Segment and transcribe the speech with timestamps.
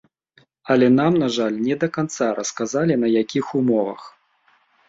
[0.75, 4.01] Але нам, на жаль, не да канца расказалі, на якіх умовах.